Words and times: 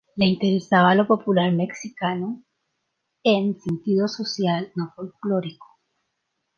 Le 0.17 0.25
interesaba 0.25 0.95
lo 0.95 1.05
popular 1.05 1.51
mexicano, 1.51 2.43
en 3.23 3.55
sentido 3.61 4.07
social, 4.07 4.71
no 4.75 4.91
folklórico. 4.95 5.77